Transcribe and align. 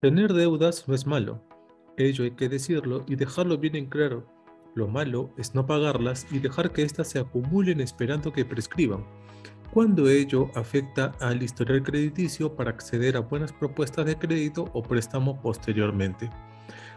Tener 0.00 0.34
deudas 0.34 0.86
no 0.86 0.94
es 0.94 1.06
malo, 1.06 1.42
ello 1.96 2.24
hay 2.24 2.32
que 2.32 2.50
decirlo 2.50 3.02
y 3.08 3.16
dejarlo 3.16 3.56
bien 3.56 3.76
en 3.76 3.86
claro. 3.86 4.26
Lo 4.74 4.88
malo 4.88 5.32
es 5.38 5.54
no 5.54 5.64
pagarlas 5.64 6.26
y 6.30 6.38
dejar 6.38 6.70
que 6.70 6.82
éstas 6.82 7.08
se 7.08 7.18
acumulen 7.18 7.80
esperando 7.80 8.30
que 8.30 8.44
prescriban, 8.44 9.06
cuando 9.72 10.06
ello 10.06 10.50
afecta 10.54 11.12
al 11.20 11.42
historial 11.42 11.82
crediticio 11.82 12.54
para 12.54 12.72
acceder 12.72 13.16
a 13.16 13.20
buenas 13.20 13.54
propuestas 13.54 14.04
de 14.04 14.18
crédito 14.18 14.70
o 14.74 14.82
préstamo 14.82 15.40
posteriormente. 15.40 16.28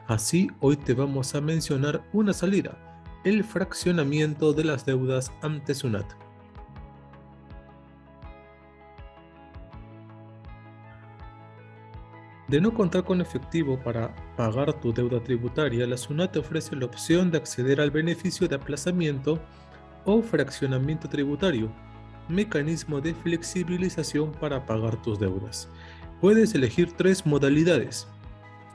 Así, 0.07 0.50
hoy 0.59 0.75
te 0.75 0.93
vamos 0.93 1.34
a 1.36 1.39
mencionar 1.39 2.04
una 2.11 2.34
salida, 2.34 2.77
el 3.23 3.45
fraccionamiento 3.45 4.52
de 4.52 4.66
las 4.66 4.86
deudas 4.86 5.31
ante 5.41 5.73
SUNAT. 5.73 6.29
De 12.50 12.59
no 12.59 12.73
contar 12.73 13.04
con 13.04 13.21
efectivo 13.21 13.79
para 13.79 14.16
pagar 14.36 14.73
tu 14.81 14.91
deuda 14.91 15.21
tributaria, 15.21 15.85
la 15.85 15.95
SUNAT 15.95 16.31
te 16.31 16.39
ofrece 16.39 16.75
la 16.75 16.88
opción 16.88 17.30
de 17.30 17.38
acceder 17.38 17.80
al 17.80 17.91
beneficio 17.91 18.48
de 18.48 18.55
aplazamiento 18.55 19.39
o 20.03 20.23
fraccionamiento 20.23 21.08
tributario, 21.08 21.70
mecanismo 22.27 23.02
de 23.02 23.13
flexibilización 23.13 24.31
para 24.31 24.66
pagar 24.66 24.99
tus 24.99 25.20
deudas. 25.20 25.70
Puedes 26.22 26.55
elegir 26.55 26.91
tres 26.94 27.23
modalidades. 27.23 28.08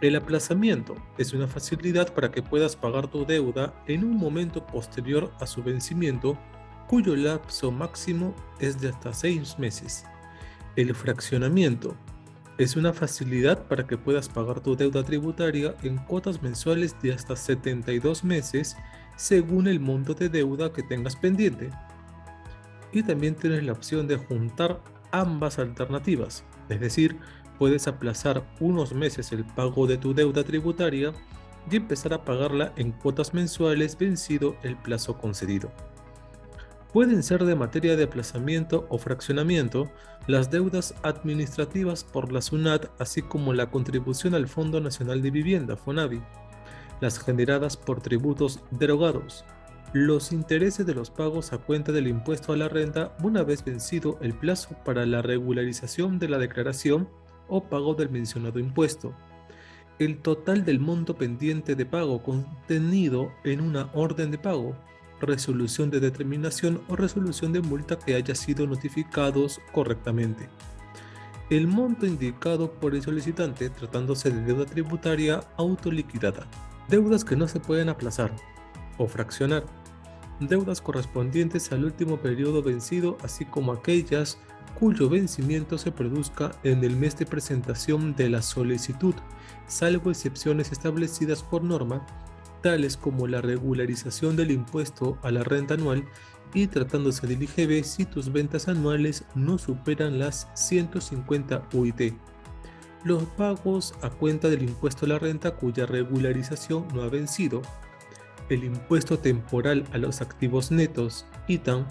El 0.00 0.14
aplazamiento 0.14 0.95
es 1.19 1.33
una 1.33 1.48
facilidad 1.48 2.14
para 2.14 2.30
que 2.30 2.42
puedas 2.42 2.77
pagar 2.77 3.09
tu 3.09 3.27
deuda 3.27 3.75
en 3.88 4.05
un 4.05 4.16
momento 4.16 4.64
posterior 4.64 5.33
a 5.41 5.48
su 5.48 5.64
vencimiento, 5.64 6.38
cuyo 6.86 7.16
lapso 7.16 7.72
máximo 7.72 8.36
es 8.61 8.80
de 8.80 8.91
hasta 8.91 9.12
seis 9.12 9.59
meses. 9.59 10.05
El 10.77 10.95
fraccionamiento 10.95 11.97
es 12.56 12.76
una 12.76 12.92
facilidad 12.92 13.66
para 13.66 13.86
que 13.86 13.98
puedas 13.98 14.28
pagar 14.28 14.60
tu 14.60 14.76
deuda 14.76 15.02
tributaria 15.02 15.74
en 15.82 15.96
cuotas 15.96 16.42
mensuales 16.42 16.94
de 17.02 17.12
hasta 17.12 17.34
72 17.34 18.22
meses 18.22 18.77
según 19.16 19.66
el 19.66 19.80
monto 19.80 20.14
de 20.14 20.28
deuda 20.28 20.72
que 20.72 20.83
tengas 20.83 21.16
pendiente. 21.16 21.70
Y 22.92 23.02
también 23.02 23.34
tienes 23.34 23.64
la 23.64 23.72
opción 23.72 24.06
de 24.06 24.16
juntar 24.16 24.80
ambas 25.11 25.58
alternativas, 25.58 26.44
es 26.69 26.80
decir, 26.80 27.16
puedes 27.58 27.88
aplazar 27.88 28.44
unos 28.61 28.92
meses 28.92 29.33
el 29.33 29.44
pago 29.44 29.86
de 29.86 29.96
tu 29.96 30.14
deuda 30.14 30.44
tributaria 30.44 31.12
y 31.70 31.77
empezar 31.77 32.12
a 32.14 32.24
pagarla 32.24 32.72
en 32.77 32.92
cuotas 32.92 33.34
mensuales 33.34 33.98
vencido 33.98 34.56
el 34.62 34.77
plazo 34.77 35.18
concedido 35.18 35.72
pueden 36.95 37.25
ser 37.25 37.45
de 37.45 37.56
materia 37.56 37.97
de 37.97 38.05
aplazamiento 38.05 38.87
o 38.89 38.98
fraccionamiento 38.98 39.91
las 40.28 40.53
deudas 40.53 40.95
administrativas 41.03 42.05
por 42.05 42.31
la 42.31 42.41
SUNAT, 42.41 42.89
así 43.01 43.20
como 43.20 43.53
la 43.53 43.69
contribución 43.69 44.33
al 44.33 44.47
Fondo 44.47 44.81
Nacional 44.81 45.20
de 45.20 45.33
Vivienda, 45.33 45.77
FONAVI, 45.77 46.23
las 47.01 47.19
generadas 47.19 47.77
por 47.77 48.01
tributos 48.01 48.61
derogados, 48.70 49.45
los 49.92 50.31
intereses 50.31 50.86
de 50.86 50.95
los 50.95 51.11
pagos 51.11 51.53
a 51.53 51.59
cuenta 51.59 51.91
del 51.91 52.06
impuesto 52.06 52.53
a 52.53 52.56
la 52.56 52.69
renta 52.69 53.17
una 53.25 53.42
vez 53.42 53.64
vencido 53.64 54.17
el 54.23 54.33
plazo 54.33 54.77
para 54.84 55.05
la 55.05 55.20
regularización 55.20 56.20
de 56.20 56.29
la 56.29 56.39
declaración 56.39 57.08
o 57.48 57.64
pago 57.64 57.95
del 57.95 58.11
mencionado 58.11 58.61
impuesto, 58.61 59.12
el 59.98 60.19
total 60.19 60.64
del 60.64 60.79
monto 60.79 61.17
pendiente 61.17 61.75
de 61.75 61.86
pago 61.86 62.23
contenido 62.23 63.33
en 63.42 63.61
una 63.61 63.91
orden 63.95 64.31
de 64.31 64.39
pago, 64.39 64.77
resolución 65.20 65.91
de 65.91 66.01
determinación 66.01 66.81
o 66.89 66.97
resolución 66.97 67.53
de 67.53 67.61
multa 67.61 67.98
que 67.98 68.15
haya 68.15 68.34
sido 68.34 68.67
notificados 68.67 69.61
correctamente. 69.73 70.48
El 71.51 71.67
monto 71.67 72.07
indicado 72.07 72.73
por 72.73 72.95
el 72.95 73.03
solicitante 73.03 73.69
tratándose 73.70 74.31
de 74.31 74.42
deuda 74.42 74.65
tributaria 74.65 75.41
autoliquidada. 75.57 76.47
Deudas 76.89 77.25
que 77.25 77.37
no 77.37 77.48
se 77.48 77.61
pueden 77.61 77.89
aplazar 77.89 78.35
o 78.98 79.07
fraccionar. 79.07 79.65
Deudas 80.41 80.81
correspondientes 80.81 81.70
al 81.70 81.85
último 81.85 82.19
periodo 82.19 82.63
vencido, 82.63 83.19
así 83.23 83.45
como 83.45 83.73
aquellas 83.73 84.39
cuyo 84.79 85.08
vencimiento 85.08 85.79
se 85.79 85.92
produzca 85.92 86.51
en 86.64 86.83
el 86.83 86.97
mes 86.97 87.17
de 87.17 87.27
presentación 87.27 88.17
de 88.17 88.29
la 88.29 88.42
solicitud, 88.42 89.14
salvo 89.67 90.11
excepciones 90.11 90.73
establecidas 90.73 91.42
por 91.42 91.63
norma 91.63 92.05
tales 92.64 92.97
como 92.97 93.27
la 93.27 93.42
regularización 93.42 94.36
del 94.36 94.51
impuesto 94.51 95.19
a 95.23 95.30
la 95.30 95.45
renta 95.45 95.75
anual 95.75 96.02
y 96.55 96.67
tratándose 96.67 97.27
del 97.27 97.42
IGB 97.42 97.85
si 97.85 98.07
tus 98.07 98.33
ventas 98.33 98.69
anuales 98.69 99.27
no 99.35 99.58
superan 99.58 100.19
las 100.19 100.48
150 100.55 101.69
UIT. 101.74 102.14
Los 103.05 103.24
pagos 103.24 103.92
a 104.01 104.08
cuenta 104.08 104.48
del 104.48 104.63
impuesto 104.63 105.05
a 105.05 105.11
la 105.11 105.19
renta 105.19 105.57
cuya 105.57 105.85
regularización 105.85 106.89
no 106.95 107.03
ha 107.03 107.11
vencido. 107.11 107.61
El 108.48 108.64
impuesto 108.64 109.19
temporal 109.19 109.85
a 109.92 109.98
los 109.98 110.23
activos 110.23 110.70
netos, 110.70 111.27
ITAN. 111.48 111.86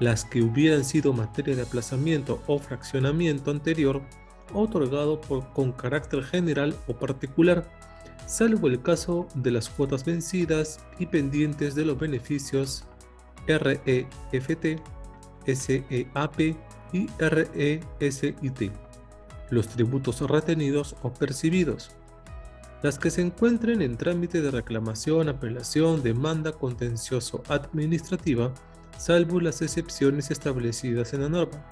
Las 0.00 0.24
que 0.24 0.42
hubieran 0.42 0.84
sido 0.84 1.12
materia 1.12 1.54
de 1.54 1.62
aplazamiento 1.62 2.42
o 2.48 2.58
fraccionamiento 2.58 3.52
anterior, 3.52 4.02
otorgado 4.52 5.20
con 5.54 5.70
carácter 5.70 6.24
general 6.24 6.74
o 6.88 6.94
particular 6.94 7.70
salvo 8.26 8.66
el 8.66 8.82
caso 8.82 9.26
de 9.34 9.52
las 9.52 9.68
cuotas 9.68 10.04
vencidas 10.04 10.80
y 10.98 11.06
pendientes 11.06 11.74
de 11.74 11.84
los 11.84 11.98
beneficios 11.98 12.84
REFT, 13.46 14.80
SEAP 15.46 16.40
y 16.92 17.06
RESIT, 17.18 18.72
los 19.50 19.68
tributos 19.68 20.20
retenidos 20.20 20.96
o 21.02 21.12
percibidos, 21.12 21.90
las 22.82 22.98
que 22.98 23.10
se 23.10 23.22
encuentren 23.22 23.80
en 23.80 23.96
trámite 23.96 24.42
de 24.42 24.50
reclamación, 24.50 25.28
apelación, 25.28 26.02
demanda 26.02 26.52
contencioso 26.52 27.42
administrativa, 27.48 28.52
salvo 28.98 29.40
las 29.40 29.62
excepciones 29.62 30.30
establecidas 30.30 31.14
en 31.14 31.22
la 31.22 31.28
norma, 31.28 31.64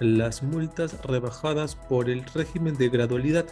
las 0.00 0.42
multas 0.42 1.00
rebajadas 1.02 1.76
por 1.76 2.10
el 2.10 2.24
régimen 2.24 2.76
de 2.76 2.88
gradualidad, 2.88 3.46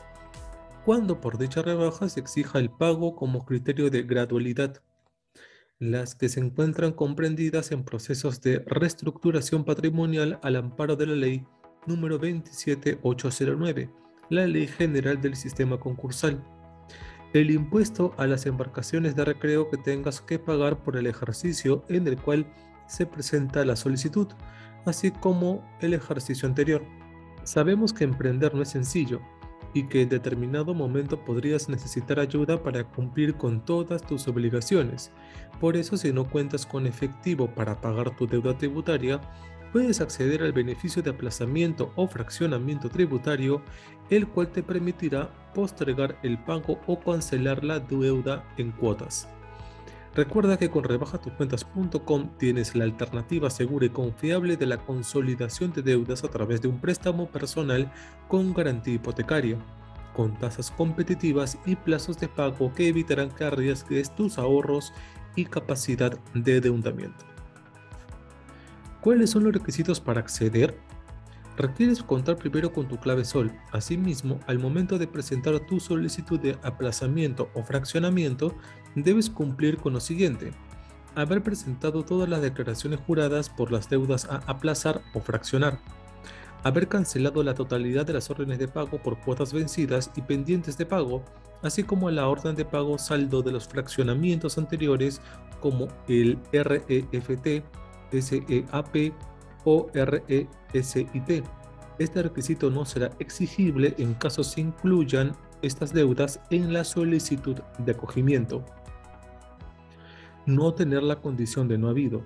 cuando 0.87 1.21
por 1.21 1.37
dicha 1.37 1.63
rebaja 1.63 2.09
se 2.09 2.21
exija 2.21 2.61
el 2.61 2.71
pago 2.71 3.17
como 3.17 3.45
criterio 3.45 3.91
de 3.91 4.05
gradualidad, 4.05 4.81
las 5.81 6.15
que 6.15 6.29
se 6.29 6.39
encuentran 6.39 6.93
comprendidas 6.93 7.73
en 7.73 7.83
procesos 7.83 8.41
de 8.41 8.61
reestructuración 8.61 9.65
patrimonial 9.65 10.39
al 10.45 10.55
amparo 10.55 10.95
de 10.95 11.07
la 11.07 11.17
ley 11.17 11.45
número 11.89 12.19
27809, 12.19 13.91
la 14.31 14.47
Ley 14.47 14.69
General 14.69 15.21
del 15.21 15.35
Sistema 15.35 15.81
Concursal. 15.81 16.41
El 17.33 17.51
impuesto 17.51 18.15
a 18.17 18.29
las 18.29 18.47
embarcaciones 18.47 19.17
de 19.17 19.25
recreo 19.25 19.69
que 19.69 19.79
tengas 19.79 20.21
que 20.21 20.39
pagar 20.39 20.85
por 20.85 20.97
el 20.97 21.09
ejercicio 21.09 21.85
en 21.89 22.07
el 22.07 22.17
cual 22.17 22.47
se 22.87 23.07
presenta 23.07 23.65
la 23.65 23.75
solicitud, 23.75 24.29
así 24.85 25.11
como 25.11 25.69
el 25.81 25.95
ejercicio 25.95 26.47
anterior. 26.47 26.85
Sabemos 27.43 27.93
que 27.93 28.05
emprender 28.05 28.55
no 28.55 28.63
es 28.63 28.69
sencillo, 28.69 29.21
y 29.77 29.83
que 29.83 30.01
en 30.01 30.09
determinado 30.09 30.73
momento 30.73 31.23
podrías 31.23 31.69
necesitar 31.69 32.19
ayuda 32.19 32.63
para 32.63 32.85
cumplir 32.85 33.35
con 33.35 33.63
todas 33.63 34.01
tus 34.01 34.27
obligaciones. 34.27 35.13
Por 35.61 35.77
eso 35.77 35.99
si 35.99 36.15
no 36.15 36.25
cuentas 36.25 36.65
con 36.65 36.87
efectivo 36.87 37.47
para 37.55 37.79
pagar 37.79 38.17
tu 38.17 38.27
deuda 38.27 38.57
tributaria, 38.57 39.21
puedes 39.73 40.01
acceder 40.01 40.43
al 40.43 40.55
beneficio 40.55 41.03
de 41.03 41.11
aplazamiento 41.11 41.93
o 41.95 42.07
fraccionamiento 42.07 42.89
tributario, 42.89 43.61
el 44.09 44.27
cual 44.27 44.49
te 44.49 44.63
permitirá 44.63 45.31
postergar 45.55 46.19
el 46.23 46.39
pago 46.39 46.81
o 46.87 46.99
cancelar 46.99 47.63
la 47.63 47.79
deuda 47.79 48.49
en 48.57 48.73
cuotas. 48.73 49.29
Recuerda 50.17 50.57
que 50.57 50.71
con 50.71 50.83
rebajatucuentas.com 50.83 52.39
tienes 52.39 52.75
la 52.75 52.85
alternativa 52.85 53.51
segura 53.51 53.85
y 53.85 53.91
confiable 53.91 54.57
de 54.57 54.65
la 54.65 54.79
consolidación 54.79 55.75
de 55.75 55.83
deudas 55.83 56.25
a 56.25 56.29
través 56.29 56.63
de 56.63 56.69
un 56.69 56.81
préstamo 56.81 57.29
personal 57.29 57.93
con 58.27 58.55
garantía 58.55 58.95
hipotecaria, 58.95 59.59
con 60.15 60.35
tasas 60.39 60.71
competitivas 60.71 61.59
y 61.67 61.77
plazos 61.77 62.19
de 62.19 62.29
pago 62.29 62.73
que 62.73 62.89
evitarán 62.89 63.29
que 63.31 63.45
arriesgues 63.45 64.15
tus 64.15 64.39
ahorros 64.39 64.95
y 65.35 65.45
capacidad 65.45 66.19
de 66.33 66.57
endeudamiento. 66.57 67.27
¿Cuáles 69.03 69.29
son 69.29 69.45
los 69.45 69.53
requisitos 69.53 70.01
para 70.01 70.21
acceder? 70.21 70.81
Requieres 71.57 72.03
contar 72.03 72.37
primero 72.37 72.71
con 72.71 72.87
tu 72.87 72.99
clave 72.99 73.25
SOL. 73.25 73.51
Asimismo, 73.73 74.39
al 74.47 74.59
momento 74.59 74.99
de 74.99 75.07
presentar 75.07 75.59
tu 75.61 75.81
solicitud 75.81 76.39
de 76.39 76.59
aplazamiento 76.63 77.49
o 77.55 77.63
fraccionamiento, 77.63 78.55
debes 78.95 79.31
cumplir 79.31 79.79
con 79.79 79.95
lo 79.95 80.01
siguiente. 80.01 80.53
Haber 81.15 81.43
presentado 81.43 82.05
todas 82.05 82.29
las 82.29 82.43
declaraciones 82.43 83.01
juradas 83.07 83.49
por 83.49 83.73
las 83.73 83.89
deudas 83.89 84.27
a 84.27 84.43
aplazar 84.47 85.01
o 85.15 85.21
fraccionar. 85.21 85.79
Haber 86.63 86.89
cancelado 86.89 87.43
la 87.43 87.55
totalidad 87.55 88.05
de 88.05 88.13
las 88.13 88.29
órdenes 88.29 88.59
de 88.59 88.69
pago 88.69 88.99
por 89.03 89.19
cuotas 89.21 89.55
vencidas 89.55 90.11
y 90.15 90.21
pendientes 90.21 90.77
de 90.77 90.85
pago, 90.85 91.25
así 91.63 91.85
como 91.85 92.11
la 92.11 92.29
orden 92.29 92.55
de 92.55 92.67
pago 92.67 92.99
saldo 92.99 93.41
de 93.41 93.53
los 93.53 93.67
fraccionamientos 93.67 94.59
anteriores 94.59 95.23
como 95.61 95.89
el 96.07 96.39
REFT, 96.53 97.65
SEAP 98.13 99.15
o 99.67 99.91
RESIT, 99.93 101.45
Este 101.99 102.23
requisito 102.23 102.71
no 102.71 102.87
será 102.87 103.11
exigible 103.19 103.95
en 103.99 104.15
caso 104.15 104.43
se 104.43 104.61
incluyan 104.61 105.33
estas 105.61 105.93
deudas 105.93 106.41
en 106.51 106.73
la 106.73 106.85
solicitud 106.85 107.57
de 107.79 107.93
acogimiento. 107.93 108.65
No 110.47 110.73
tener 110.73 111.03
la 111.03 111.17
condición 111.17 111.67
de 111.67 111.77
no 111.77 111.89
habido. 111.89 112.23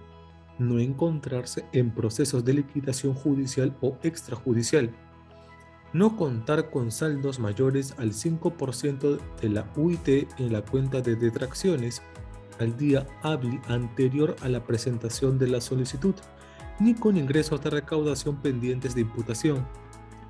No 0.58 0.78
encontrarse 0.78 1.64
en 1.72 1.90
procesos 1.90 2.44
de 2.44 2.52
liquidación 2.52 3.14
judicial 3.14 3.74
o 3.80 3.96
extrajudicial. 4.02 4.90
No 5.94 6.16
contar 6.16 6.70
con 6.70 6.90
saldos 6.90 7.38
mayores 7.38 7.94
al 7.96 8.12
5% 8.12 9.18
de 9.40 9.48
la 9.48 9.66
UIT 9.74 10.28
en 10.38 10.52
la 10.52 10.62
cuenta 10.62 11.00
de 11.00 11.16
detracciones 11.16 12.02
al 12.58 12.76
día 12.76 13.06
hábil 13.22 13.58
anterior 13.68 14.36
a 14.42 14.48
la 14.48 14.62
presentación 14.64 15.38
de 15.38 15.48
la 15.48 15.62
solicitud, 15.62 16.14
ni 16.80 16.94
con 16.94 17.16
ingresos 17.16 17.62
de 17.62 17.70
recaudación 17.70 18.36
pendientes 18.36 18.94
de 18.94 19.02
imputación, 19.02 19.66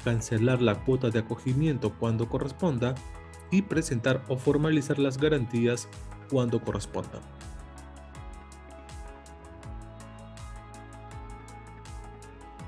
cancelar 0.04 0.60
la 0.60 0.84
cuota 0.84 1.08
de 1.10 1.20
acogimiento 1.20 1.94
cuando 1.98 2.28
corresponda 2.28 2.94
y 3.50 3.62
presentar 3.62 4.22
o 4.28 4.36
formalizar 4.36 4.98
las 4.98 5.16
garantías 5.16 5.88
cuando 6.28 6.60
corresponda. 6.60 7.20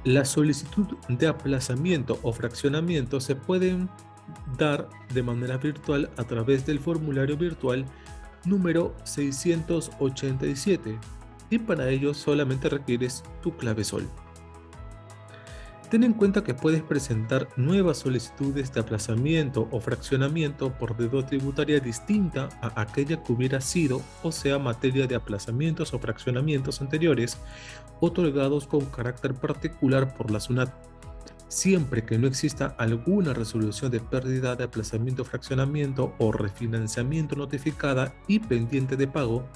La 0.05 0.25
solicitud 0.25 0.87
de 1.09 1.29
aplazamiento 1.29 2.19
o 2.23 2.33
fraccionamiento 2.33 3.21
se 3.21 3.37
pueden 3.37 3.89
dar 4.59 4.89
de 5.15 5.23
manera 5.23 5.59
virtual 5.59 6.11
a 6.17 6.25
través 6.25 6.67
del 6.67 6.81
formulario 6.81 7.37
virtual 7.37 7.85
número 8.45 8.97
687 9.05 10.99
y 11.53 11.59
para 11.59 11.91
ello 11.91 12.15
solamente 12.15 12.71
requieres 12.71 13.23
tu 13.43 13.55
clave 13.57 13.85
sol. 13.85 14.09
Ten 15.91 16.05
en 16.05 16.15
cuenta 16.15 16.43
que 16.43 16.55
puedes 16.55 16.83
presentar 16.83 17.47
nuevas 17.57 17.99
solicitudes 17.99 18.73
de 18.73 18.81
aplazamiento 18.81 19.69
o 19.71 19.79
fraccionamiento 19.79 20.73
por 20.73 20.97
deuda 20.97 21.27
tributaria 21.27 21.81
distinta 21.81 22.49
a 22.63 22.81
aquella 22.81 23.23
que 23.23 23.33
hubiera 23.35 23.61
sido 23.61 24.01
o 24.23 24.33
sea 24.33 24.59
materia 24.59 25.07
de 25.07 25.15
aplazamientos 25.15 25.93
o 25.93 25.99
fraccionamientos 25.99 26.81
anteriores 26.81 27.37
otorgados 28.01 28.67
con 28.67 28.87
carácter 28.87 29.35
particular 29.35 30.15
por 30.15 30.31
la 30.31 30.41
SUNAT 30.41 30.73
siempre 31.49 32.07
que 32.07 32.17
no 32.17 32.27
exista 32.27 32.75
alguna 32.79 33.35
resolución 33.35 33.91
de 33.91 34.01
pérdida 34.01 34.57
de 34.57 34.65
aplazamiento, 34.65 35.23
fraccionamiento 35.23 36.15
o 36.19 36.33
refinanciamiento 36.33 37.37
notificada 37.37 38.15
y 38.27 38.39
pendiente 38.39 38.97
de 38.97 39.07
pago, 39.07 39.47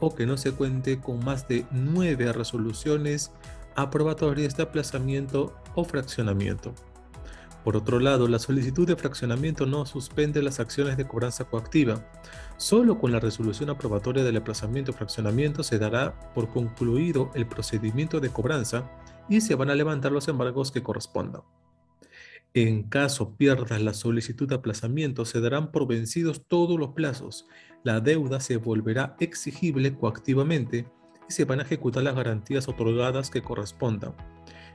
o 0.00 0.14
que 0.14 0.26
no 0.26 0.36
se 0.36 0.52
cuente 0.52 1.00
con 1.00 1.24
más 1.24 1.48
de 1.48 1.66
nueve 1.70 2.32
resoluciones 2.32 3.32
aprobatorias 3.76 4.56
de 4.56 4.62
aplazamiento 4.62 5.54
o 5.74 5.84
fraccionamiento. 5.84 6.74
Por 7.64 7.78
otro 7.78 7.98
lado, 7.98 8.28
la 8.28 8.38
solicitud 8.38 8.86
de 8.86 8.94
fraccionamiento 8.94 9.64
no 9.64 9.86
suspende 9.86 10.42
las 10.42 10.60
acciones 10.60 10.98
de 10.98 11.06
cobranza 11.06 11.44
coactiva. 11.44 12.04
Solo 12.58 12.98
con 12.98 13.10
la 13.10 13.20
resolución 13.20 13.70
aprobatoria 13.70 14.22
del 14.22 14.36
aplazamiento 14.36 14.92
o 14.92 14.94
fraccionamiento 14.94 15.62
se 15.62 15.78
dará 15.78 16.32
por 16.34 16.50
concluido 16.50 17.30
el 17.34 17.46
procedimiento 17.46 18.20
de 18.20 18.28
cobranza 18.28 18.90
y 19.30 19.40
se 19.40 19.54
van 19.54 19.70
a 19.70 19.74
levantar 19.74 20.12
los 20.12 20.28
embargos 20.28 20.70
que 20.70 20.82
correspondan. 20.82 21.42
En 22.56 22.84
caso 22.84 23.36
pierdas 23.36 23.82
la 23.82 23.92
solicitud 23.94 24.48
de 24.48 24.54
aplazamiento, 24.54 25.24
se 25.24 25.40
darán 25.40 25.72
por 25.72 25.88
vencidos 25.88 26.46
todos 26.46 26.78
los 26.78 26.90
plazos. 26.90 27.48
La 27.82 27.98
deuda 27.98 28.38
se 28.38 28.58
volverá 28.58 29.16
exigible 29.18 29.92
coactivamente 29.96 30.86
y 31.28 31.32
se 31.32 31.44
van 31.44 31.58
a 31.58 31.64
ejecutar 31.64 32.04
las 32.04 32.14
garantías 32.14 32.68
otorgadas 32.68 33.28
que 33.28 33.42
correspondan. 33.42 34.14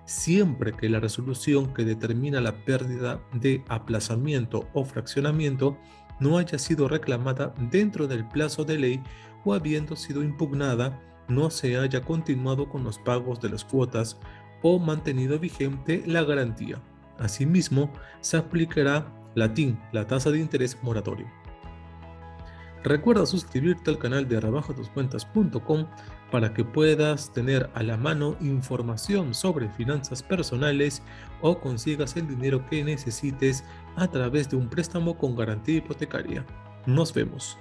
Siempre 0.04 0.74
que 0.74 0.90
la 0.90 1.00
resolución 1.00 1.74
que 1.74 1.86
determina 1.86 2.42
la 2.42 2.66
pérdida 2.66 3.24
de 3.31 3.64
aplazamiento 3.70 4.68
o 4.74 4.84
fraccionamiento 4.84 5.78
no 6.20 6.38
haya 6.38 6.60
sido 6.60 6.90
reclamada 6.90 7.54
dentro 7.72 8.08
del 8.08 8.28
plazo 8.28 8.66
de 8.66 8.78
ley 8.78 9.04
o 9.46 9.54
habiendo 9.54 9.96
sido 9.96 10.22
impugnada, 10.22 11.02
no 11.30 11.50
se 11.50 11.78
haya 11.78 12.02
continuado 12.02 12.68
con 12.68 12.84
los 12.84 13.00
pagos 13.00 13.40
de 13.40 13.52
las 13.52 13.64
cuotas 13.64 14.20
o 14.64 14.80
mantenido 14.80 15.40
vigente 15.40 16.04
la 16.06 16.26
garantía. 16.26 16.81
Asimismo, 17.19 17.92
se 18.21 18.38
aplicará 18.38 19.13
la 19.36 19.54
TIN, 19.54 19.80
la 19.92 20.07
tasa 20.07 20.31
de 20.31 20.39
interés 20.39 20.77
moratorio. 20.81 21.27
Recuerda 22.83 23.25
suscribirte 23.25 23.92
al 23.92 24.00
canal 24.00 24.27
de 24.27 24.39
rebajatuscuentas.com 24.39 25.86
para 26.31 26.54
que 26.54 26.63
puedas 26.63 27.33
tener 27.33 27.69
a 27.74 27.83
la 27.83 27.98
mano 27.98 28.38
información 28.39 29.33
sobre 29.33 29.69
finanzas 29.69 30.24
personales 30.24 31.01
o 31.42 31.60
consigas 31.60 32.16
el 32.16 32.27
dinero 32.27 32.66
que 32.69 32.83
necesites 32.83 33.66
a 33.98 34.07
través 34.07 34.50
de 34.50 34.56
un 34.56 34.69
préstamo 34.69 35.18
con 35.18 35.36
garantía 35.36 35.77
hipotecaria. 35.77 36.45
Nos 36.86 37.13
vemos. 37.13 37.57